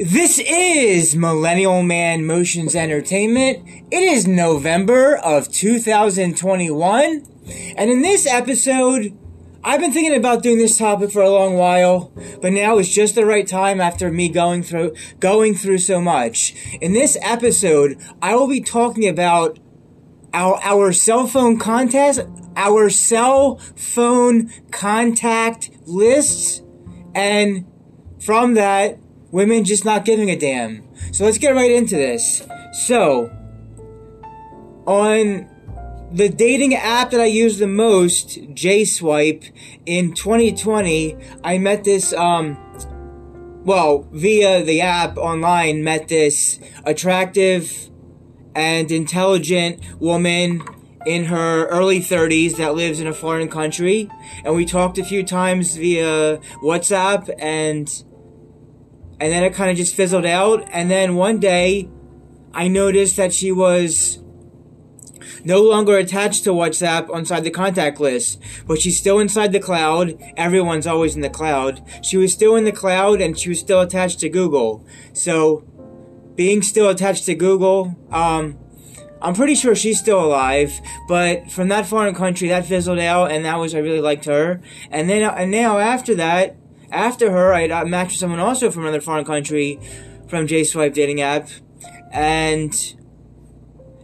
This 0.00 0.38
is 0.38 1.16
Millennial 1.16 1.82
Man 1.82 2.24
Motions 2.24 2.76
Entertainment. 2.76 3.68
It 3.90 4.00
is 4.00 4.28
November 4.28 5.16
of 5.16 5.50
2021. 5.50 7.26
And 7.76 7.90
in 7.90 8.02
this 8.02 8.24
episode, 8.24 9.18
I've 9.64 9.80
been 9.80 9.90
thinking 9.90 10.14
about 10.14 10.44
doing 10.44 10.58
this 10.58 10.78
topic 10.78 11.10
for 11.10 11.20
a 11.20 11.28
long 11.28 11.56
while, 11.56 12.12
but 12.40 12.52
now 12.52 12.78
is 12.78 12.88
just 12.88 13.16
the 13.16 13.26
right 13.26 13.44
time 13.44 13.80
after 13.80 14.12
me 14.12 14.28
going 14.28 14.62
through 14.62 14.94
going 15.18 15.56
through 15.56 15.78
so 15.78 16.00
much. 16.00 16.54
In 16.80 16.92
this 16.92 17.18
episode, 17.20 18.00
I 18.22 18.36
will 18.36 18.46
be 18.46 18.60
talking 18.60 19.08
about 19.08 19.58
our 20.32 20.60
our 20.62 20.92
cell 20.92 21.26
phone 21.26 21.58
contest, 21.58 22.20
our 22.54 22.88
cell 22.88 23.56
phone 23.74 24.52
contact 24.70 25.70
lists, 25.86 26.62
and 27.16 27.66
from 28.20 28.54
that, 28.54 29.00
women 29.30 29.64
just 29.64 29.84
not 29.84 30.04
giving 30.04 30.30
a 30.30 30.36
damn. 30.36 30.88
So 31.12 31.24
let's 31.24 31.38
get 31.38 31.54
right 31.54 31.70
into 31.70 31.96
this. 31.96 32.46
So, 32.72 33.30
on 34.86 35.48
the 36.12 36.28
dating 36.28 36.74
app 36.74 37.10
that 37.10 37.20
I 37.20 37.26
use 37.26 37.58
the 37.58 37.66
most, 37.66 38.40
JSwipe, 38.54 39.50
in 39.84 40.14
2020, 40.14 41.16
I 41.44 41.58
met 41.58 41.84
this, 41.84 42.12
um, 42.14 42.56
well, 43.64 44.06
via 44.12 44.64
the 44.64 44.80
app 44.80 45.18
online, 45.18 45.84
met 45.84 46.08
this 46.08 46.58
attractive 46.84 47.90
and 48.54 48.90
intelligent 48.90 49.82
woman 50.00 50.62
in 51.06 51.24
her 51.26 51.66
early 51.66 52.00
30s 52.00 52.56
that 52.56 52.74
lives 52.74 53.00
in 53.00 53.06
a 53.06 53.14
foreign 53.14 53.48
country. 53.48 54.10
And 54.44 54.54
we 54.54 54.64
talked 54.64 54.98
a 54.98 55.04
few 55.04 55.22
times 55.22 55.76
via 55.76 56.38
WhatsApp 56.62 57.32
and 57.38 58.04
and 59.20 59.32
then 59.32 59.42
it 59.42 59.54
kind 59.54 59.70
of 59.70 59.76
just 59.76 59.94
fizzled 59.94 60.26
out. 60.26 60.66
And 60.72 60.90
then 60.90 61.14
one 61.14 61.38
day, 61.38 61.88
I 62.52 62.68
noticed 62.68 63.16
that 63.16 63.34
she 63.34 63.52
was 63.52 64.18
no 65.44 65.62
longer 65.62 65.96
attached 65.96 66.44
to 66.44 66.50
WhatsApp 66.50 67.14
inside 67.16 67.44
the 67.44 67.50
contact 67.50 68.00
list, 68.00 68.40
but 68.66 68.80
she's 68.80 68.98
still 68.98 69.18
inside 69.18 69.52
the 69.52 69.60
cloud. 69.60 70.18
Everyone's 70.36 70.86
always 70.86 71.14
in 71.14 71.22
the 71.22 71.30
cloud. 71.30 71.82
She 72.02 72.16
was 72.16 72.32
still 72.32 72.56
in 72.56 72.64
the 72.64 72.72
cloud 72.72 73.20
and 73.20 73.38
she 73.38 73.48
was 73.48 73.58
still 73.58 73.80
attached 73.80 74.20
to 74.20 74.28
Google. 74.28 74.86
So, 75.12 75.64
being 76.34 76.62
still 76.62 76.88
attached 76.88 77.26
to 77.26 77.34
Google, 77.34 77.96
um, 78.10 78.58
I'm 79.20 79.34
pretty 79.34 79.56
sure 79.56 79.74
she's 79.74 79.98
still 79.98 80.24
alive, 80.24 80.72
but 81.08 81.50
from 81.50 81.68
that 81.68 81.86
foreign 81.86 82.14
country, 82.14 82.48
that 82.48 82.66
fizzled 82.66 83.00
out, 83.00 83.32
and 83.32 83.44
that 83.44 83.56
was 83.58 83.74
I 83.74 83.78
really 83.78 84.00
liked 84.00 84.26
her. 84.26 84.60
And 84.90 85.10
then, 85.10 85.22
and 85.22 85.50
now 85.50 85.78
after 85.78 86.14
that, 86.14 86.56
after 86.90 87.30
her, 87.30 87.54
I 87.54 87.84
matched 87.84 88.12
with 88.12 88.20
someone 88.20 88.40
also 88.40 88.70
from 88.70 88.82
another 88.82 89.00
foreign 89.00 89.24
country 89.24 89.80
from 90.28 90.46
JSwipe 90.46 90.94
dating 90.94 91.20
app. 91.20 91.48
And 92.12 92.74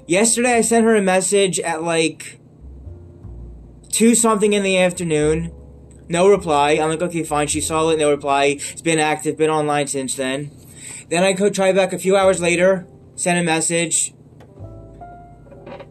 yesterday 0.06 0.54
I 0.54 0.60
sent 0.60 0.84
her 0.84 0.94
a 0.94 1.02
message 1.02 1.58
at 1.60 1.82
like 1.82 2.40
2 3.92 4.14
something 4.14 4.52
in 4.52 4.62
the 4.62 4.78
afternoon. 4.78 5.52
No 6.08 6.28
reply. 6.28 6.72
I'm 6.72 6.90
like, 6.90 7.00
okay, 7.00 7.24
fine. 7.24 7.46
She 7.46 7.60
saw 7.60 7.88
it, 7.88 7.98
no 7.98 8.10
reply. 8.10 8.58
It's 8.58 8.82
been 8.82 8.98
active, 8.98 9.38
been 9.38 9.50
online 9.50 9.86
since 9.86 10.14
then. 10.14 10.50
Then 11.08 11.22
I 11.22 11.32
could 11.32 11.54
try 11.54 11.72
back 11.72 11.92
a 11.92 11.98
few 11.98 12.16
hours 12.16 12.40
later, 12.40 12.86
send 13.14 13.38
a 13.38 13.42
message. 13.42 14.12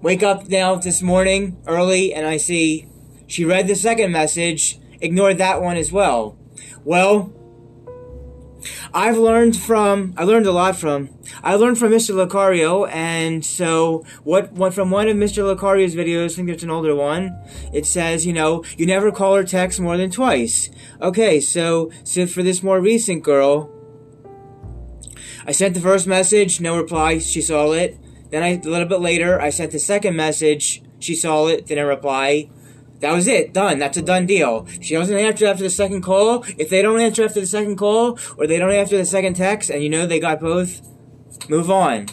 Wake 0.01 0.21
up 0.21 0.49
now 0.49 0.75
this 0.75 1.01
morning 1.01 1.57
early 1.65 2.13
and 2.13 2.27
I 2.27 2.37
see 2.37 2.87
she 3.25 3.45
read 3.45 3.67
the 3.67 3.75
second 3.75 4.11
message, 4.11 4.79
ignored 5.01 5.37
that 5.37 5.61
one 5.61 5.77
as 5.77 5.91
well. 5.91 6.37
Well, 6.85 7.33
I've 8.93 9.17
learned 9.17 9.57
from 9.57 10.13
I 10.17 10.23
learned 10.23 10.45
a 10.45 10.51
lot 10.51 10.75
from 10.75 11.09
I 11.43 11.55
learned 11.55 11.77
from 11.77 11.91
Mr. 11.91 12.13
Lucario, 12.13 12.89
and 12.91 13.43
so 13.43 14.05
what, 14.23 14.51
what 14.53 14.73
from 14.73 14.91
one 14.91 15.07
of 15.07 15.17
Mr. 15.17 15.43
Lucario's 15.43 15.95
videos, 15.95 16.33
I 16.33 16.35
think 16.35 16.49
it's 16.49 16.63
an 16.63 16.69
older 16.69 16.95
one. 16.95 17.37
It 17.73 17.85
says, 17.85 18.25
you 18.25 18.33
know, 18.33 18.63
you 18.77 18.85
never 18.85 19.11
call 19.11 19.35
or 19.35 19.43
text 19.43 19.79
more 19.79 19.97
than 19.97 20.11
twice. 20.11 20.69
Okay, 21.01 21.39
so 21.39 21.91
so 22.03 22.27
for 22.27 22.43
this 22.43 22.63
more 22.63 22.79
recent 22.79 23.23
girl, 23.23 23.71
I 25.45 25.51
sent 25.51 25.73
the 25.73 25.81
first 25.81 26.07
message, 26.07 26.61
no 26.61 26.77
reply. 26.77 27.19
She 27.19 27.41
saw 27.41 27.71
it. 27.71 27.97
Then 28.29 28.43
I 28.43 28.49
a 28.53 28.69
little 28.69 28.87
bit 28.87 28.99
later, 28.99 29.39
I 29.39 29.49
sent 29.49 29.71
the 29.71 29.79
second 29.79 30.15
message. 30.15 30.83
She 30.99 31.15
saw 31.15 31.47
it, 31.47 31.65
didn't 31.67 31.87
reply. 31.87 32.49
That 33.03 33.11
was 33.11 33.27
it. 33.27 33.51
Done. 33.53 33.79
That's 33.79 33.97
a 33.97 34.01
done 34.01 34.25
deal. 34.25 34.65
She 34.79 34.95
doesn't 34.95 35.17
answer 35.17 35.45
after 35.45 35.63
the 35.63 35.69
second 35.69 36.03
call. 36.03 36.45
If 36.57 36.69
they 36.69 36.81
don't 36.81 37.01
answer 37.01 37.25
after 37.25 37.41
the 37.41 37.45
second 37.45 37.75
call, 37.75 38.17
or 38.37 38.47
they 38.47 38.57
don't 38.57 38.71
answer 38.71 38.95
the 38.95 39.03
second 39.03 39.33
text, 39.33 39.69
and 39.69 39.83
you 39.83 39.89
know 39.89 40.05
they 40.05 40.21
got 40.21 40.39
both, 40.39 40.81
move 41.49 41.69
on. 41.69 42.05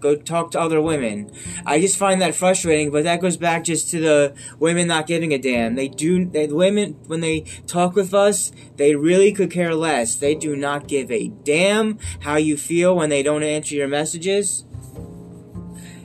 Go 0.00 0.16
talk 0.16 0.52
to 0.52 0.60
other 0.60 0.80
women. 0.80 1.30
I 1.66 1.78
just 1.82 1.98
find 1.98 2.22
that 2.22 2.34
frustrating, 2.34 2.90
but 2.90 3.04
that 3.04 3.20
goes 3.20 3.36
back 3.36 3.64
just 3.64 3.90
to 3.90 4.00
the 4.00 4.34
women 4.58 4.88
not 4.88 5.06
giving 5.06 5.34
a 5.34 5.38
damn. 5.38 5.74
They 5.74 5.88
do, 5.88 6.24
they, 6.24 6.46
women, 6.46 6.96
when 7.08 7.20
they 7.20 7.40
talk 7.66 7.94
with 7.94 8.14
us, 8.14 8.50
they 8.76 8.94
really 8.94 9.32
could 9.32 9.50
care 9.50 9.74
less. 9.74 10.14
They 10.16 10.34
do 10.34 10.56
not 10.56 10.88
give 10.88 11.10
a 11.10 11.28
damn 11.28 11.98
how 12.20 12.36
you 12.36 12.56
feel 12.56 12.96
when 12.96 13.10
they 13.10 13.22
don't 13.22 13.42
answer 13.42 13.74
your 13.74 13.88
messages. 13.88 14.64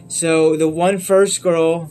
So 0.09 0.57
the 0.57 0.67
one 0.67 0.97
first 0.97 1.41
girl 1.41 1.89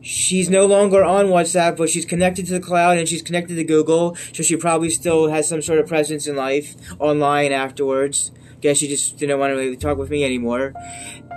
she's 0.00 0.48
no 0.48 0.66
longer 0.66 1.04
on 1.04 1.26
WhatsApp, 1.26 1.76
but 1.76 1.88
she's 1.88 2.04
connected 2.04 2.46
to 2.46 2.52
the 2.52 2.60
cloud 2.60 2.98
and 2.98 3.08
she's 3.08 3.22
connected 3.22 3.56
to 3.56 3.64
Google, 3.64 4.16
so 4.32 4.42
she 4.42 4.56
probably 4.56 4.90
still 4.90 5.28
has 5.28 5.48
some 5.48 5.62
sort 5.62 5.78
of 5.78 5.86
presence 5.86 6.26
in 6.26 6.36
life 6.36 6.74
online 6.98 7.52
afterwards. 7.52 8.32
Guess 8.60 8.78
she 8.78 8.88
just 8.88 9.16
didn't 9.16 9.38
want 9.38 9.52
to 9.52 9.56
really 9.56 9.76
talk 9.76 9.96
with 9.98 10.10
me 10.10 10.24
anymore. 10.24 10.74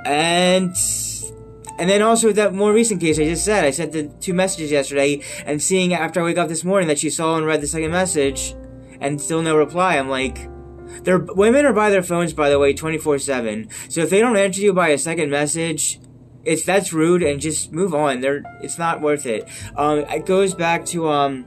And 0.06 0.76
and 1.80 1.90
then 1.90 2.02
also 2.02 2.32
that 2.34 2.54
more 2.54 2.74
recent 2.74 3.02
case 3.02 3.18
I 3.18 3.24
just 3.24 3.46
said, 3.46 3.64
I 3.64 3.72
sent 3.72 3.94
the 3.94 4.10
two 4.20 4.34
messages 4.34 4.72
yesterday, 4.72 5.22
and 5.46 5.62
seeing 5.62 5.94
after 5.94 6.22
I 6.22 6.26
wake 6.26 6.38
up 6.38 6.50
this 6.50 6.64
morning 6.64 6.88
that 6.90 7.00
she 7.00 7.10
saw 7.10 7.38
and 7.38 7.46
read 7.46 7.62
the 7.62 7.68
second 7.68 7.92
message, 7.92 8.56
and 9.00 9.20
still 9.20 9.42
no 9.42 9.56
reply, 9.56 9.98
I'm 9.98 10.10
like, 10.10 10.50
they're 11.04 11.20
women 11.20 11.66
are 11.66 11.74
by 11.74 11.90
their 11.90 12.04
phones 12.04 12.34
by 12.34 12.50
the 12.50 12.60
way 12.60 12.74
24/7. 12.74 13.70
So 13.90 14.02
if 14.02 14.10
they 14.10 14.20
don't 14.20 14.38
answer 14.38 14.62
you 14.62 14.74
by 14.74 14.90
a 14.90 14.98
second 14.98 15.30
message, 15.30 16.00
it's 16.46 16.64
that's 16.66 16.94
rude 16.94 17.24
and 17.24 17.40
just 17.40 17.72
move 17.72 17.94
on. 17.94 18.22
They're 18.22 18.44
it's 18.62 18.78
not 18.78 19.02
worth 19.02 19.26
it. 19.26 19.48
Um, 19.76 20.00
it 20.00 20.26
goes 20.26 20.54
back 20.54 20.86
to 20.88 21.10
um, 21.10 21.46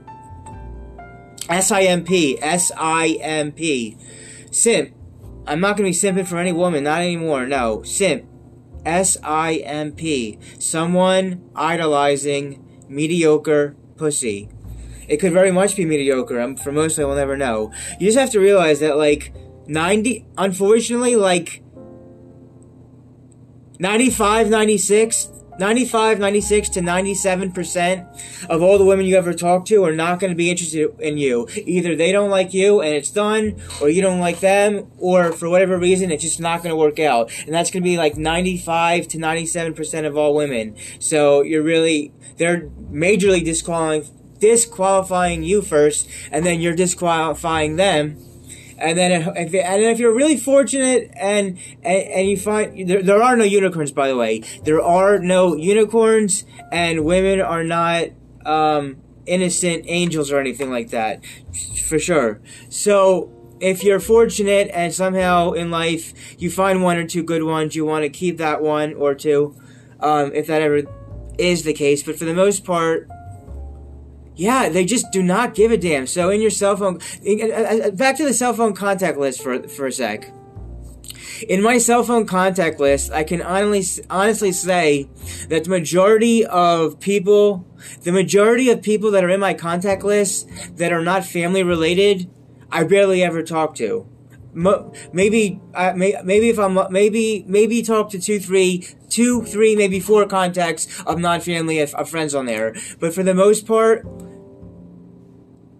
SIMP, 1.49 2.09
SIMP, 2.39 3.97
simp. 4.51 4.93
I'm 5.45 5.61
not 5.61 5.77
gonna 5.77 5.89
be 5.89 5.93
simping 5.93 6.27
for 6.27 6.37
any 6.37 6.51
woman, 6.51 6.83
not 6.83 7.01
anymore. 7.01 7.45
No, 7.45 7.83
simp, 7.83 8.25
S 8.85 9.17
I 9.23 9.55
M 9.55 9.93
P. 9.93 10.39
Someone 10.59 11.49
idolizing 11.55 12.63
mediocre 12.89 13.75
pussy. 13.95 14.49
It 15.07 15.17
could 15.17 15.31
very 15.31 15.51
much 15.51 15.75
be 15.75 15.85
mediocre. 15.85 16.39
Um, 16.41 16.55
for 16.57 16.71
most, 16.71 16.99
I 16.99 17.05
will 17.05 17.15
never 17.15 17.37
know. 17.37 17.71
You 17.99 18.07
just 18.07 18.17
have 18.17 18.31
to 18.31 18.39
realize 18.39 18.81
that, 18.81 18.97
like, 18.97 19.33
90, 19.67 20.25
unfortunately, 20.37 21.15
like, 21.15 21.63
95, 23.79 24.49
96, 24.49 25.29
95, 25.59 26.19
96 26.19 26.69
to 26.69 26.81
97% 26.81 28.47
of 28.49 28.61
all 28.61 28.77
the 28.77 28.85
women 28.85 29.05
you 29.05 29.17
ever 29.17 29.33
talk 29.33 29.65
to 29.65 29.83
are 29.83 29.93
not 29.93 30.19
going 30.19 30.31
to 30.31 30.35
be 30.35 30.49
interested 30.49 30.89
in 30.99 31.17
you. 31.17 31.47
Either 31.55 31.95
they 31.95 32.11
don't 32.11 32.29
like 32.29 32.53
you 32.53 32.81
and 32.81 32.93
it's 32.93 33.11
done, 33.11 33.59
or 33.81 33.89
you 33.89 34.01
don't 34.01 34.19
like 34.19 34.39
them, 34.39 34.91
or 34.97 35.31
for 35.31 35.49
whatever 35.49 35.77
reason, 35.77 36.11
it's 36.11 36.23
just 36.23 36.39
not 36.39 36.63
going 36.63 36.71
to 36.71 36.75
work 36.75 36.99
out. 36.99 37.31
And 37.45 37.53
that's 37.53 37.71
going 37.71 37.83
to 37.83 37.89
be 37.89 37.97
like 37.97 38.17
95 38.17 39.07
to 39.09 39.17
97% 39.17 40.05
of 40.05 40.17
all 40.17 40.35
women. 40.35 40.75
So 40.99 41.41
you're 41.41 41.63
really, 41.63 42.13
they're 42.37 42.67
majorly 42.91 43.43
disqualifying, 43.43 44.05
disqualifying 44.39 45.43
you 45.43 45.61
first, 45.61 46.07
and 46.31 46.45
then 46.45 46.61
you're 46.61 46.75
disqualifying 46.75 47.75
them 47.75 48.17
and 48.77 48.97
then 48.97 49.11
if, 49.11 49.53
and 49.53 49.81
if 49.83 49.99
you're 49.99 50.13
really 50.13 50.37
fortunate 50.37 51.11
and 51.15 51.57
and, 51.83 52.03
and 52.03 52.29
you 52.29 52.37
find 52.37 52.87
there, 52.87 53.01
there 53.01 53.21
are 53.21 53.35
no 53.35 53.43
unicorns 53.43 53.91
by 53.91 54.07
the 54.07 54.15
way. 54.15 54.39
There 54.63 54.81
are 54.81 55.19
no 55.19 55.55
unicorns 55.55 56.45
and 56.71 57.03
women 57.05 57.41
are 57.41 57.63
not 57.63 58.09
um, 58.45 58.97
innocent 59.25 59.85
angels 59.87 60.31
or 60.31 60.39
anything 60.39 60.69
like 60.69 60.89
that 60.91 61.23
for 61.87 61.99
sure. 61.99 62.39
So 62.69 63.33
if 63.59 63.83
you're 63.83 63.99
fortunate 63.99 64.69
and 64.73 64.93
somehow 64.93 65.53
in 65.53 65.71
life 65.71 66.13
you 66.39 66.51
find 66.51 66.83
one 66.83 66.97
or 66.97 67.07
two 67.07 67.23
good 67.23 67.43
ones 67.43 67.75
you 67.75 67.85
want 67.85 68.03
to 68.03 68.09
keep 68.09 68.37
that 68.37 68.61
one 68.61 68.93
or 68.93 69.15
two 69.15 69.55
um, 69.99 70.31
if 70.33 70.45
that 70.47 70.61
ever 70.61 70.83
is 71.39 71.63
the 71.63 71.73
case. 71.73 72.03
But 72.03 72.17
for 72.19 72.25
the 72.25 72.33
most 72.35 72.63
part 72.63 73.09
yeah, 74.37 74.69
they 74.69 74.85
just 74.85 75.11
do 75.11 75.21
not 75.23 75.55
give 75.55 75.71
a 75.71 75.77
damn. 75.77 76.07
So 76.07 76.29
in 76.29 76.41
your 76.41 76.51
cell 76.51 76.77
phone, 76.77 76.99
uh, 77.25 77.43
uh, 77.43 77.91
back 77.91 78.17
to 78.17 78.23
the 78.23 78.33
cell 78.33 78.53
phone 78.53 78.73
contact 78.73 79.17
list 79.17 79.41
for 79.41 79.67
for 79.67 79.87
a 79.87 79.91
sec. 79.91 80.31
In 81.49 81.61
my 81.61 81.77
cell 81.77 82.03
phone 82.03 82.25
contact 82.25 82.79
list, 82.79 83.11
I 83.11 83.23
can 83.23 83.41
honestly 83.41 84.05
honestly 84.09 84.51
say 84.51 85.09
that 85.49 85.65
the 85.65 85.69
majority 85.69 86.45
of 86.45 86.99
people, 86.99 87.65
the 88.03 88.11
majority 88.11 88.69
of 88.69 88.81
people 88.81 89.11
that 89.11 89.23
are 89.23 89.29
in 89.29 89.39
my 89.39 89.53
contact 89.53 90.03
list 90.03 90.47
that 90.77 90.93
are 90.93 91.03
not 91.03 91.25
family 91.25 91.63
related, 91.63 92.29
I 92.71 92.83
barely 92.83 93.23
ever 93.23 93.43
talk 93.43 93.75
to. 93.75 94.07
maybe 95.13 95.59
uh, 95.75 95.93
may, 95.95 96.15
maybe 96.23 96.49
if 96.49 96.57
I'm 96.57 96.79
maybe 96.91 97.43
maybe 97.47 97.81
talk 97.81 98.09
to 98.11 98.19
two 98.19 98.39
three 98.39 98.87
two 99.09 99.43
three 99.43 99.75
maybe 99.75 99.99
four 99.99 100.25
contacts 100.25 101.01
of 101.05 101.19
non 101.19 101.41
family 101.41 101.79
of 101.79 102.09
friends 102.09 102.33
on 102.33 102.45
there, 102.45 102.75
but 102.99 103.13
for 103.13 103.23
the 103.23 103.35
most 103.35 103.67
part, 103.67 104.05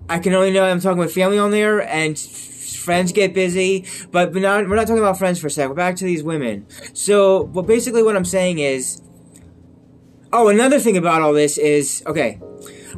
I 0.09 0.19
can 0.19 0.33
only 0.33 0.51
know 0.51 0.63
I'm 0.63 0.79
talking 0.79 0.99
with 0.99 1.13
family 1.13 1.37
on 1.37 1.51
there 1.51 1.81
and 1.81 2.17
friends 2.17 3.11
get 3.11 3.33
busy, 3.33 3.85
but 4.11 4.33
we're 4.33 4.39
not, 4.39 4.69
we're 4.69 4.75
not 4.75 4.87
talking 4.87 5.03
about 5.03 5.17
friends 5.17 5.39
for 5.39 5.47
a 5.47 5.51
sec. 5.51 5.67
We're 5.67 5.75
back 5.75 5.97
to 5.97 6.05
these 6.05 6.23
women. 6.23 6.65
So, 6.93 7.45
but 7.45 7.63
basically 7.63 8.03
what 8.03 8.15
I'm 8.15 8.25
saying 8.25 8.59
is, 8.59 9.01
oh, 10.31 10.47
another 10.47 10.79
thing 10.79 10.95
about 10.95 11.21
all 11.21 11.33
this 11.33 11.57
is, 11.57 12.01
okay, 12.07 12.39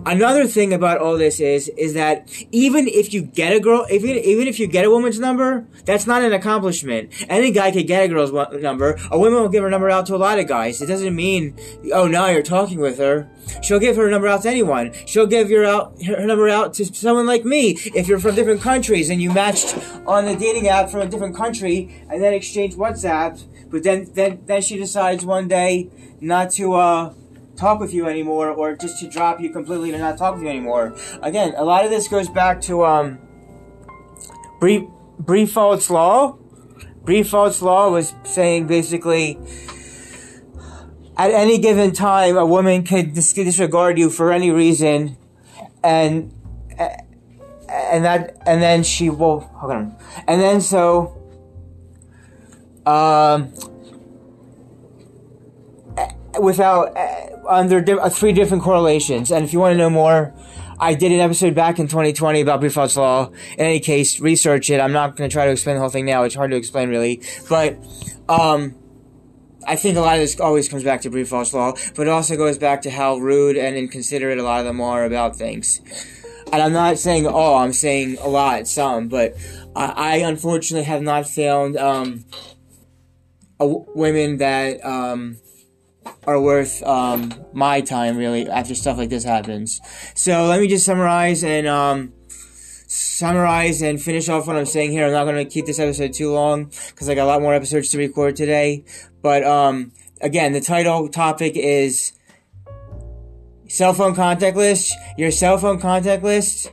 Another 0.05 0.47
thing 0.47 0.73
about 0.73 0.99
all 0.99 1.17
this 1.17 1.39
is 1.39 1.67
is 1.69 1.93
that 1.93 2.29
even 2.51 2.87
if 2.87 3.13
you 3.13 3.21
get 3.21 3.53
a 3.53 3.59
girl, 3.59 3.85
even 3.91 4.11
even 4.11 4.47
if 4.47 4.59
you 4.59 4.67
get 4.67 4.85
a 4.85 4.89
woman's 4.89 5.19
number, 5.19 5.65
that's 5.85 6.07
not 6.07 6.21
an 6.21 6.33
accomplishment. 6.33 7.11
Any 7.29 7.51
guy 7.51 7.71
could 7.71 7.87
get 7.87 8.03
a 8.03 8.07
girl's 8.07 8.31
number. 8.61 8.97
A 9.11 9.19
woman 9.19 9.41
will 9.41 9.49
give 9.49 9.63
her 9.63 9.69
number 9.69 9.89
out 9.89 10.05
to 10.07 10.15
a 10.15 10.17
lot 10.17 10.39
of 10.39 10.47
guys. 10.47 10.81
It 10.81 10.87
doesn't 10.87 11.15
mean, 11.15 11.57
oh, 11.93 12.07
now 12.07 12.27
you're 12.27 12.43
talking 12.43 12.79
with 12.79 12.97
her. 12.97 13.29
She'll 13.61 13.79
give 13.79 13.95
her 13.97 14.09
number 14.09 14.27
out 14.27 14.43
to 14.43 14.49
anyone. 14.49 14.93
She'll 15.05 15.27
give 15.27 15.49
your 15.49 15.65
out 15.65 16.01
her 16.03 16.25
number 16.25 16.49
out 16.49 16.73
to 16.75 16.85
someone 16.85 17.25
like 17.25 17.45
me 17.45 17.77
if 17.93 18.07
you're 18.07 18.19
from 18.19 18.35
different 18.35 18.61
countries 18.61 19.09
and 19.09 19.21
you 19.21 19.31
matched 19.33 19.75
on 20.05 20.25
the 20.25 20.35
dating 20.35 20.67
app 20.67 20.89
from 20.89 21.01
a 21.01 21.07
different 21.07 21.35
country 21.35 22.03
and 22.09 22.21
then 22.21 22.33
exchange 22.33 22.75
WhatsApp. 22.75 23.43
But 23.69 23.83
then 23.83 24.09
then 24.13 24.41
then 24.45 24.61
she 24.61 24.77
decides 24.77 25.25
one 25.25 25.47
day 25.47 25.89
not 26.21 26.51
to 26.51 26.73
uh 26.73 27.13
talk 27.59 27.79
with 27.79 27.93
you 27.93 28.07
anymore 28.07 28.49
or 28.49 28.75
just 28.75 28.99
to 28.99 29.09
drop 29.09 29.39
you 29.39 29.49
completely 29.49 29.91
and 29.91 30.01
not 30.01 30.17
talk 30.17 30.35
with 30.35 30.43
you 30.43 30.49
anymore. 30.49 30.95
Again, 31.21 31.53
a 31.57 31.63
lot 31.63 31.83
of 31.83 31.91
this 31.91 32.07
goes 32.07 32.29
back 32.29 32.61
to 32.61 32.85
um 32.85 33.19
Brie 34.59 34.87
Briffault's 35.19 35.89
law. 35.89 36.37
Briffault's 37.03 37.61
law 37.61 37.89
was 37.89 38.13
saying 38.23 38.67
basically 38.67 39.37
at 41.17 41.31
any 41.31 41.57
given 41.57 41.91
time 41.91 42.37
a 42.37 42.45
woman 42.45 42.83
could 42.83 43.13
disregard 43.13 43.99
you 43.99 44.09
for 44.09 44.31
any 44.31 44.51
reason 44.51 45.17
and 45.83 46.33
and 47.69 48.05
that 48.05 48.37
and 48.45 48.61
then 48.61 48.83
she 48.83 49.09
will 49.09 49.41
hold 49.41 49.71
on 49.71 49.95
and 50.27 50.41
then 50.41 50.61
so 50.61 51.15
um 52.85 53.53
without 56.39 56.95
under 57.49 57.81
di- 57.81 57.93
uh, 57.93 58.09
three 58.09 58.31
different 58.31 58.63
correlations. 58.63 59.31
And 59.31 59.43
if 59.43 59.53
you 59.53 59.59
want 59.59 59.73
to 59.73 59.77
know 59.77 59.89
more, 59.89 60.33
I 60.79 60.93
did 60.93 61.11
an 61.11 61.19
episode 61.19 61.55
back 61.55 61.79
in 61.79 61.87
2020 61.87 62.39
about 62.39 62.61
Briffault's 62.61 62.95
law. 62.95 63.31
In 63.57 63.65
any 63.65 63.79
case, 63.79 64.19
research 64.21 64.69
it. 64.69 64.79
I'm 64.79 64.93
not 64.93 65.17
going 65.17 65.29
to 65.29 65.33
try 65.33 65.45
to 65.45 65.51
explain 65.51 65.75
the 65.75 65.81
whole 65.81 65.89
thing 65.89 66.05
now. 66.05 66.23
It's 66.23 66.35
hard 66.35 66.51
to 66.51 66.57
explain 66.57 66.89
really, 66.89 67.21
but 67.49 67.77
um, 68.29 68.75
I 69.67 69.75
think 69.75 69.97
a 69.97 70.01
lot 70.01 70.15
of 70.15 70.21
this 70.21 70.39
always 70.39 70.69
comes 70.69 70.83
back 70.83 71.01
to 71.01 71.09
Briffault's 71.09 71.53
law, 71.53 71.73
but 71.95 72.07
it 72.07 72.09
also 72.09 72.37
goes 72.37 72.57
back 72.57 72.81
to 72.83 72.91
how 72.91 73.17
rude 73.17 73.57
and 73.57 73.75
inconsiderate 73.75 74.39
a 74.39 74.43
lot 74.43 74.61
of 74.61 74.65
them 74.65 74.79
are 74.79 75.03
about 75.03 75.35
things. 75.35 75.81
And 76.51 76.61
I'm 76.61 76.73
not 76.73 76.97
saying 76.97 77.27
all. 77.27 77.57
I'm 77.57 77.73
saying 77.73 78.17
a 78.19 78.27
lot, 78.27 78.67
some, 78.67 79.09
but 79.09 79.35
I, 79.75 79.93
I 79.95 80.15
unfortunately 80.17 80.85
have 80.85 81.01
not 81.01 81.27
found 81.27 81.77
um, 81.77 82.25
a, 83.59 83.67
women 83.67 84.37
that 84.37 84.83
um, 84.83 85.37
are 86.29 86.39
worth 86.39 86.83
um, 86.83 87.33
my 87.53 87.81
time 87.81 88.15
really 88.15 88.47
after 88.47 88.75
stuff 88.75 88.99
like 88.99 89.09
this 89.09 89.23
happens. 89.23 89.81
So 90.13 90.45
let 90.45 90.61
me 90.61 90.67
just 90.67 90.85
summarize 90.85 91.43
and 91.43 91.65
um, 91.65 92.13
summarize 92.85 93.81
and 93.81 93.99
finish 93.99 94.29
off 94.29 94.45
what 94.45 94.55
I'm 94.55 94.67
saying 94.67 94.91
here. 94.91 95.07
I'm 95.07 95.11
not 95.11 95.23
going 95.23 95.43
to 95.43 95.51
keep 95.51 95.65
this 95.65 95.79
episode 95.79 96.13
too 96.13 96.31
long 96.31 96.65
because 96.89 97.09
I 97.09 97.15
got 97.15 97.23
a 97.23 97.31
lot 97.31 97.41
more 97.41 97.55
episodes 97.55 97.89
to 97.89 97.97
record 97.97 98.35
today. 98.35 98.85
But 99.23 99.43
um, 99.43 99.91
again, 100.21 100.53
the 100.53 100.61
title 100.61 101.09
topic 101.09 101.53
is 101.55 102.11
cell 103.67 103.95
phone 103.95 104.13
contact 104.13 104.55
list. 104.55 104.93
Your 105.17 105.31
cell 105.31 105.57
phone 105.57 105.79
contact 105.79 106.21
list 106.21 106.71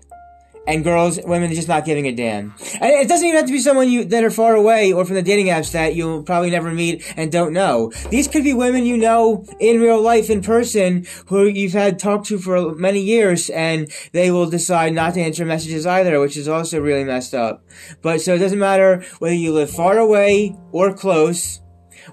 and 0.67 0.83
girls, 0.83 1.19
women 1.25 1.53
just 1.53 1.69
not 1.69 1.85
giving 1.85 2.07
a 2.07 2.13
damn. 2.13 2.55
And 2.81 2.91
it 2.91 3.09
doesn't 3.09 3.27
even 3.27 3.37
have 3.37 3.47
to 3.47 3.53
be 3.53 3.61
someone 3.61 3.89
you 3.89 4.05
that 4.05 4.25
are 4.25 4.31
far 4.31 4.55
away 4.55 4.93
or 4.93 5.05
from 5.05 5.15
the 5.15 5.23
dating 5.23 5.47
apps 5.47 5.73
that 5.73 5.95
you'll 5.95 6.23
probably 6.23 6.51
never 6.51 6.73
meet 6.73 7.05
and 7.17 7.31
don't 7.31 7.53
know. 7.53 7.93
These 8.11 8.29
could 8.29 8.45
be 8.45 8.53
women 8.53 8.85
you 8.85 8.97
know 8.97 9.45
in 9.61 9.81
real 9.81 10.01
life 10.01 10.29
in 10.31 10.43
person 10.43 11.07
who 11.27 11.45
you've 11.45 11.73
had 11.73 11.99
talked 11.99 12.27
to 12.27 12.39
for 12.39 12.75
many 12.75 13.01
years 13.01 13.51
and 13.51 13.91
they 14.13 14.31
will 14.31 14.49
decide 14.51 14.93
not 14.93 15.15
to 15.15 15.21
answer 15.21 15.45
messages 15.45 15.87
either, 15.87 16.21
which 16.21 16.37
is 16.37 16.49
also 16.49 16.81
really 16.81 17.05
messed 17.05 17.35
up. 17.35 17.65
But 18.03 18.21
so 18.21 18.35
it 18.35 18.39
doesn't 18.39 18.59
matter 18.59 19.05
whether 19.19 19.35
you 19.35 19.53
live 19.53 19.71
far 19.71 19.99
away 19.99 20.57
or 20.73 20.93
close. 20.93 21.61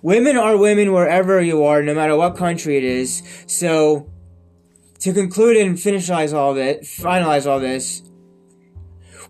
Women 0.01 0.37
are 0.37 0.57
women 0.57 0.91
wherever 0.91 1.41
you 1.41 1.63
are, 1.63 1.83
no 1.83 1.93
matter 1.93 2.15
what 2.15 2.35
country 2.35 2.77
it 2.77 2.83
is. 2.83 3.21
So 3.47 4.09
to 4.99 5.13
conclude 5.13 5.57
and 5.57 5.77
finalize 5.77 6.33
all 6.33 6.53
this, 6.53 6.97
finalize 6.97 7.45
all 7.45 7.59
this, 7.59 8.01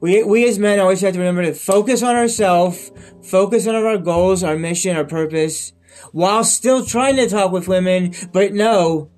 we, 0.01 0.23
we 0.23 0.47
as 0.47 0.59
men 0.59 0.79
always 0.79 1.01
have 1.01 1.13
to 1.13 1.19
remember 1.19 1.43
to 1.43 1.53
focus 1.53 2.03
on 2.03 2.15
ourselves, 2.15 2.91
focus 3.23 3.67
on 3.67 3.75
our 3.75 3.97
goals, 3.97 4.43
our 4.43 4.57
mission, 4.57 4.95
our 4.95 5.05
purpose, 5.05 5.73
while 6.11 6.43
still 6.43 6.85
trying 6.85 7.15
to 7.17 7.27
talk 7.27 7.51
with 7.51 7.67
women, 7.67 8.13
but 8.31 8.53
know 8.53 9.09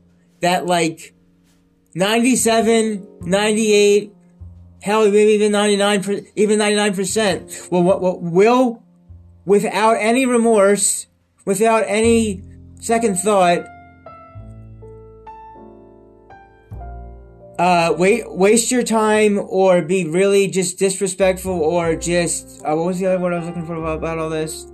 that 0.42 0.66
like 0.66 1.14
97, 1.96 3.08
98, 3.22 4.14
hell, 4.82 5.06
maybe 5.06 5.32
even 5.32 5.52
99, 5.52 6.26
even 6.36 6.60
99% 6.60 7.72
will, 7.72 7.84
will, 7.84 8.20
will, 8.20 8.84
without 9.46 9.94
any 9.94 10.26
remorse, 10.26 11.08
without 11.46 11.84
any 11.88 12.44
second 12.80 13.16
thought, 13.18 13.66
uh, 17.58 17.94
wait, 17.98 18.30
waste 18.32 18.72
your 18.72 18.84
time 18.84 19.40
or 19.40 19.82
be 19.82 20.06
really 20.06 20.48
just 20.48 20.78
disrespectful 20.78 21.54
or 21.54 21.96
just, 21.96 22.62
uh, 22.66 22.76
what 22.76 22.86
was 22.86 23.00
the 23.00 23.06
other 23.06 23.20
word 23.20 23.34
I 23.34 23.38
was 23.38 23.48
looking 23.48 23.66
for 23.66 23.76
about, 23.76 24.00
about 24.00 24.20
all 24.20 24.30
this? 24.30 24.68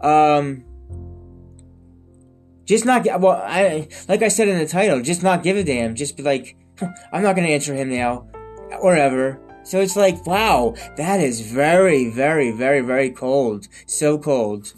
Um, 0.00 0.64
just 2.64 2.86
not, 2.86 3.04
well, 3.20 3.42
I, 3.44 3.88
like 4.08 4.22
I 4.22 4.28
said 4.28 4.48
in 4.48 4.58
the 4.58 4.66
title, 4.66 5.02
just 5.02 5.22
not 5.22 5.42
give 5.42 5.56
a 5.56 5.64
damn. 5.64 5.94
Just 5.94 6.16
be 6.16 6.22
like, 6.22 6.56
I'm 7.12 7.22
not 7.22 7.36
gonna 7.36 7.48
answer 7.48 7.74
him 7.74 7.90
now, 7.90 8.28
or 8.80 8.96
ever. 8.96 9.38
So 9.64 9.80
it's 9.80 9.96
like, 9.96 10.26
wow, 10.26 10.74
that 10.96 11.20
is 11.20 11.40
very, 11.40 12.10
very, 12.10 12.50
very, 12.50 12.80
very 12.80 13.10
cold. 13.10 13.68
So 13.86 14.18
cold. 14.18 14.72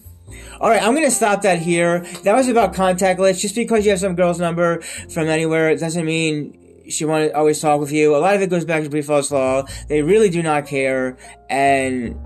Alright, 0.61 0.83
I'm 0.83 0.95
gonna 0.95 1.11
stop 1.11 1.43
that 1.43 1.61
here. 1.61 2.01
That 2.25 2.35
was 2.35 2.49
about 2.49 2.75
contact 2.75 3.21
list. 3.21 3.41
Just 3.41 3.55
because 3.55 3.85
you 3.85 3.91
have 3.91 4.01
some 4.01 4.17
girl's 4.17 4.41
number 4.41 4.81
from 4.81 5.29
anywhere, 5.29 5.71
it 5.71 5.79
doesn't 5.79 6.05
mean 6.05 6.59
she 6.89 7.05
want 7.05 7.31
to 7.31 7.37
always 7.37 7.61
talk 7.61 7.81
with 7.81 7.93
you. 7.93 8.15
A 8.15 8.19
lot 8.19 8.35
of 8.35 8.43
it 8.43 8.51
goes 8.51 8.65
back 8.65 8.83
to 8.83 8.91
Briffault's 8.91 9.31
law. 9.31 9.65
They 9.89 10.03
really 10.03 10.31
do 10.31 10.43
not 10.43 10.67
care, 10.67 11.17
and 11.49 12.19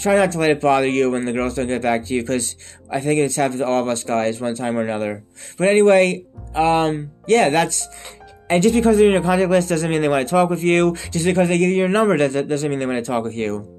try 0.00 0.16
not 0.16 0.32
to 0.32 0.38
let 0.38 0.50
it 0.50 0.60
bother 0.60 0.88
you 0.88 1.10
when 1.10 1.24
the 1.24 1.32
girls 1.32 1.54
don't 1.54 1.66
get 1.66 1.82
back 1.82 2.04
to 2.06 2.14
you, 2.14 2.22
because 2.22 2.56
I 2.90 3.00
think 3.00 3.20
it's 3.20 3.36
happened 3.36 3.60
to 3.60 3.66
all 3.66 3.82
of 3.82 3.88
us 3.88 4.04
guys 4.04 4.40
one 4.40 4.54
time 4.54 4.76
or 4.76 4.82
another. 4.82 5.24
But 5.56 5.68
anyway, 5.68 6.24
um, 6.54 7.10
yeah, 7.26 7.50
that's. 7.50 7.86
And 8.50 8.62
just 8.62 8.74
because 8.74 8.96
they're 8.96 9.06
in 9.06 9.12
your 9.12 9.22
contact 9.22 9.50
list 9.50 9.68
doesn't 9.68 9.90
mean 9.90 10.00
they 10.00 10.08
want 10.08 10.26
to 10.26 10.30
talk 10.30 10.48
with 10.48 10.62
you. 10.62 10.96
Just 11.10 11.26
because 11.26 11.48
they 11.48 11.58
give 11.58 11.68
you 11.68 11.76
your 11.76 11.88
number 11.88 12.16
doesn't, 12.16 12.48
doesn't 12.48 12.70
mean 12.70 12.78
they 12.78 12.86
want 12.86 12.98
to 12.98 13.04
talk 13.04 13.22
with 13.22 13.34
you. 13.34 13.74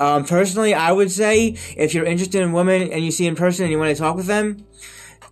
Um, 0.00 0.24
personally, 0.24 0.72
I 0.72 0.92
would 0.92 1.10
say 1.10 1.56
if 1.76 1.92
you're 1.92 2.06
interested 2.06 2.40
in 2.40 2.52
women 2.52 2.90
and 2.90 3.04
you 3.04 3.10
see 3.10 3.26
in 3.26 3.34
person 3.34 3.64
and 3.64 3.72
you 3.72 3.78
want 3.78 3.94
to 3.94 4.00
talk 4.00 4.16
with 4.16 4.26
them, 4.26 4.64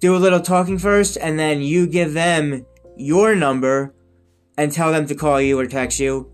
do 0.00 0.14
a 0.14 0.18
little 0.18 0.40
talking 0.40 0.78
first, 0.78 1.16
and 1.16 1.38
then 1.38 1.62
you 1.62 1.86
give 1.86 2.12
them 2.12 2.66
your 2.96 3.34
number 3.34 3.94
and 4.56 4.72
tell 4.72 4.92
them 4.92 5.06
to 5.06 5.14
call 5.14 5.40
you 5.40 5.58
or 5.58 5.66
text 5.66 6.00
you. 6.00 6.30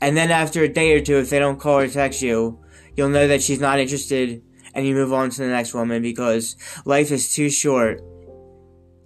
And 0.00 0.16
then 0.16 0.30
after 0.30 0.62
a 0.62 0.68
day 0.68 0.94
or 0.94 1.00
two, 1.00 1.18
if 1.18 1.30
they 1.30 1.38
don't 1.38 1.58
call 1.58 1.78
or 1.78 1.88
text 1.88 2.22
you, 2.22 2.58
you'll 2.96 3.08
know 3.08 3.28
that 3.28 3.42
she's 3.42 3.60
not 3.60 3.78
interested 3.78 4.42
and 4.74 4.86
you 4.86 4.94
move 4.94 5.12
on 5.12 5.30
to 5.30 5.38
the 5.38 5.48
next 5.48 5.74
woman 5.74 6.02
because 6.02 6.56
life 6.84 7.10
is 7.10 7.34
too 7.34 7.50
short 7.50 8.00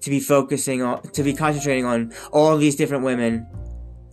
to 0.00 0.10
be 0.10 0.20
focusing 0.20 0.82
on, 0.82 1.02
to 1.12 1.22
be 1.22 1.32
concentrating 1.32 1.84
on 1.84 2.12
all 2.32 2.56
these 2.56 2.76
different 2.76 3.04
women 3.04 3.46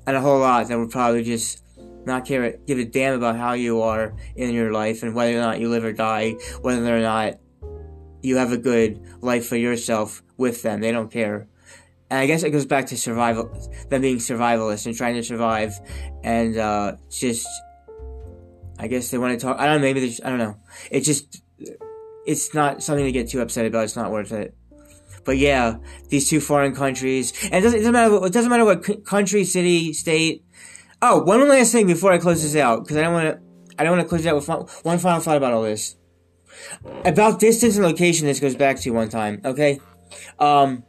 and 0.08 0.16
a 0.16 0.22
whole 0.22 0.40
lot 0.40 0.68
that 0.68 0.78
would 0.78 0.90
probably 0.90 1.24
just 1.24 1.64
not 2.06 2.26
care, 2.26 2.58
give 2.66 2.80
a 2.80 2.86
damn 2.86 3.16
about 3.16 3.36
how 3.36 3.54
you 3.54 3.82
are 3.82 4.16
in 4.36 4.54
your 4.54 4.72
life 4.72 5.04
and 5.04 5.14
whether 5.14 5.38
or 5.38 5.42
not 5.42 5.60
you 5.60 5.70
live 5.70 5.84
or 5.84 5.94
die, 5.94 6.32
whether 6.62 6.96
or 6.96 7.02
not 7.02 7.36
you 8.22 8.38
have 8.38 8.52
a 8.52 8.58
good 8.58 9.02
life 9.22 9.48
for 9.48 9.58
yourself 9.58 10.24
with 10.38 10.62
them. 10.62 10.82
They 10.82 10.92
don't 10.92 11.12
care. 11.12 11.48
And 12.12 12.20
I 12.20 12.26
guess 12.26 12.44
it 12.44 12.50
goes 12.52 12.66
back 12.66 12.88
to 12.88 12.98
survival, 12.98 13.50
them 13.90 14.02
being 14.02 14.18
survivalists 14.18 14.86
and 14.86 14.94
trying 14.94 15.16
to 15.16 15.24
survive, 15.24 15.80
and 16.26 16.58
uh, 16.58 16.98
just, 17.10 17.48
I 18.78 18.88
guess 18.88 19.12
they 19.12 19.18
want 19.18 19.40
to 19.40 19.44
talk. 19.44 19.58
I 19.58 19.66
don't 19.66 19.78
know. 19.78 19.88
Maybe 19.88 20.02
they. 20.02 20.10
Just, 20.10 20.26
I 20.26 20.30
don't 20.30 20.38
know. 20.38 20.58
It 20.92 21.02
just, 21.02 21.42
it's 22.26 22.54
not 22.54 22.84
something 22.84 23.06
to 23.06 23.14
get 23.14 23.30
too 23.30 23.40
upset 23.40 23.66
about. 23.66 23.86
It's 23.86 23.96
not 23.96 24.12
worth 24.12 24.34
it. 24.34 24.54
But 25.24 25.38
yeah, 25.38 25.78
these 26.10 26.30
two 26.30 26.42
foreign 26.42 26.76
countries, 26.76 27.32
and 27.46 27.56
it 27.56 27.62
doesn't, 27.62 27.80
it 27.80 27.84
doesn't 27.84 27.94
matter. 27.94 28.12
What, 28.12 28.26
it 28.26 28.34
doesn't 28.34 28.50
matter 28.50 28.66
what 28.66 29.06
country, 29.06 29.46
city, 29.46 29.94
state. 29.94 30.44
Oh, 31.02 31.24
one 31.24 31.48
last 31.48 31.72
thing 31.72 31.88
before 31.88 32.12
I 32.12 32.18
close 32.18 32.44
this 32.44 32.58
out, 32.58 32.84
because 32.84 32.98
I 32.98 33.04
don't 33.04 33.14
want 33.14 33.30
to. 33.30 33.42
I 33.80 33.86
don't 33.86 33.96
want 33.96 34.04
to 34.04 34.10
close 34.10 34.26
it 34.26 34.30
out 34.30 34.36
with 34.36 34.50
one 34.84 35.00
final 35.00 35.22
thought 35.22 35.38
about 35.38 35.54
all 35.54 35.64
this. 35.64 35.96
About 37.06 37.40
distance 37.40 37.78
and 37.78 37.86
location, 37.86 38.28
this 38.28 38.42
goes 38.42 38.58
back 38.58 38.78
to 38.82 38.92
one 38.92 39.08
time, 39.08 39.40
okay? 39.46 39.80
Um, 40.38 40.84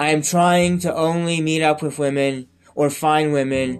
I 0.00 0.12
am 0.12 0.22
trying 0.22 0.78
to 0.78 0.94
only 0.94 1.42
meet 1.42 1.60
up 1.60 1.82
with 1.82 1.98
women 1.98 2.48
or 2.74 2.88
find 2.88 3.34
women 3.34 3.78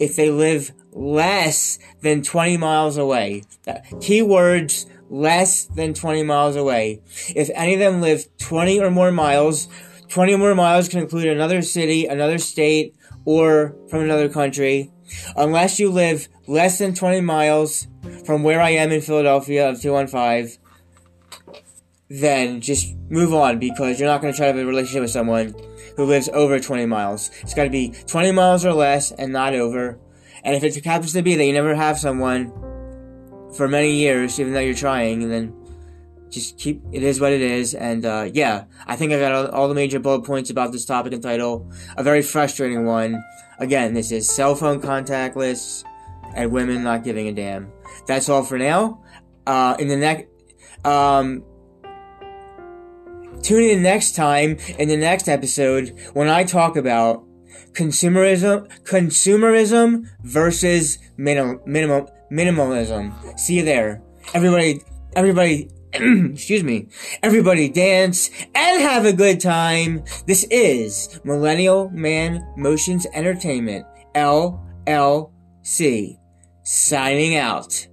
if 0.00 0.16
they 0.16 0.30
live 0.30 0.72
less 0.92 1.78
than 2.00 2.22
20 2.22 2.56
miles 2.56 2.96
away. 2.96 3.42
Uh, 3.66 3.74
keywords 3.96 4.86
less 5.10 5.66
than 5.66 5.92
20 5.92 6.22
miles 6.22 6.56
away. 6.56 7.02
If 7.36 7.50
any 7.54 7.74
of 7.74 7.80
them 7.80 8.00
live 8.00 8.24
20 8.38 8.80
or 8.80 8.90
more 8.90 9.12
miles, 9.12 9.68
20 10.08 10.32
or 10.32 10.38
more 10.38 10.54
miles 10.54 10.88
can 10.88 11.00
include 11.00 11.26
another 11.26 11.60
city, 11.60 12.06
another 12.06 12.38
state, 12.38 12.96
or 13.26 13.76
from 13.90 14.00
another 14.00 14.30
country. 14.30 14.90
Unless 15.36 15.78
you 15.78 15.90
live 15.90 16.30
less 16.46 16.78
than 16.78 16.94
20 16.94 17.20
miles 17.20 17.88
from 18.24 18.42
where 18.42 18.62
I 18.62 18.70
am 18.70 18.90
in 18.90 19.02
Philadelphia 19.02 19.68
of 19.68 19.82
215, 19.82 20.58
then 22.10 22.60
just 22.60 22.94
move 23.10 23.34
on 23.34 23.58
because 23.58 24.00
you're 24.00 24.08
not 24.08 24.20
going 24.20 24.32
to 24.32 24.36
try 24.36 24.50
to 24.50 24.56
have 24.56 24.62
a 24.62 24.66
relationship 24.66 25.02
with 25.02 25.10
someone 25.10 25.54
who 25.96 26.04
lives 26.04 26.28
over 26.32 26.58
20 26.58 26.86
miles. 26.86 27.30
It's 27.42 27.54
got 27.54 27.64
to 27.64 27.70
be 27.70 27.94
20 28.06 28.32
miles 28.32 28.64
or 28.64 28.72
less 28.72 29.12
and 29.12 29.32
not 29.32 29.54
over. 29.54 29.98
And 30.42 30.54
if 30.56 30.64
it 30.64 30.84
happens 30.84 31.12
to 31.12 31.22
be 31.22 31.34
that 31.34 31.44
you 31.44 31.52
never 31.52 31.74
have 31.74 31.98
someone 31.98 32.50
for 33.56 33.68
many 33.68 33.92
years, 33.96 34.38
even 34.40 34.52
though 34.54 34.60
you're 34.60 34.74
trying, 34.74 35.28
then 35.28 35.54
just 36.30 36.58
keep 36.58 36.82
it 36.92 37.02
is 37.02 37.20
what 37.20 37.32
it 37.32 37.40
is. 37.40 37.74
And 37.74 38.04
uh, 38.04 38.28
yeah, 38.32 38.64
I 38.86 38.96
think 38.96 39.12
I 39.12 39.18
got 39.18 39.50
all, 39.50 39.68
the 39.68 39.74
major 39.74 39.98
bullet 39.98 40.24
points 40.24 40.50
about 40.50 40.72
this 40.72 40.84
topic 40.84 41.12
and 41.12 41.22
title. 41.22 41.70
A 41.96 42.02
very 42.02 42.22
frustrating 42.22 42.86
one. 42.86 43.22
Again, 43.58 43.94
this 43.94 44.12
is 44.12 44.30
cell 44.34 44.54
phone 44.54 44.80
contact 44.80 45.36
lists 45.36 45.84
and 46.34 46.52
women 46.52 46.82
not 46.82 47.04
giving 47.04 47.28
a 47.28 47.32
damn. 47.32 47.72
That's 48.06 48.28
all 48.28 48.44
for 48.44 48.58
now. 48.58 49.02
Uh, 49.46 49.76
in 49.78 49.88
the 49.88 49.96
next, 49.96 50.26
um, 50.84 51.42
tune 53.42 53.64
in 53.64 53.82
next 53.82 54.14
time 54.14 54.56
in 54.78 54.88
the 54.88 54.96
next 54.96 55.28
episode 55.28 55.98
when 56.12 56.28
I 56.28 56.44
talk 56.44 56.76
about 56.76 57.24
consumerism, 57.72 58.68
consumerism 58.84 60.06
versus 60.22 60.98
minim, 61.16 61.60
minimum, 61.66 62.06
minimalism. 62.30 63.38
See 63.38 63.54
you 63.54 63.64
there. 63.64 64.02
Everybody, 64.34 64.82
everybody, 65.14 65.70
excuse 65.92 66.64
me. 66.64 66.88
Everybody 67.22 67.68
dance 67.68 68.30
and 68.54 68.82
have 68.82 69.04
a 69.04 69.12
good 69.12 69.40
time. 69.40 70.04
This 70.26 70.44
is 70.50 71.20
Millennial 71.24 71.90
Man 71.90 72.46
Motions 72.56 73.06
Entertainment, 73.14 73.86
LLC, 74.14 76.18
signing 76.62 77.36
out. 77.36 77.86